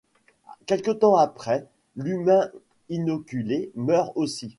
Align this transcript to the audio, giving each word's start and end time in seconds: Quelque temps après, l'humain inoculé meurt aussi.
Quelque 0.65 0.89
temps 0.89 1.15
après, 1.15 1.67
l'humain 1.95 2.49
inoculé 2.89 3.69
meurt 3.75 4.11
aussi. 4.15 4.49